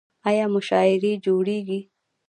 آیا 0.27 0.45
مشاعرې 0.53 1.13
جوړیږي؟ 1.25 1.79